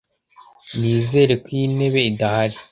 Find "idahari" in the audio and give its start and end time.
2.11-2.57